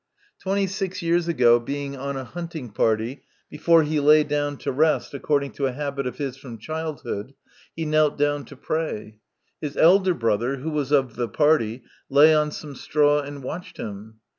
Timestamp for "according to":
5.13-5.67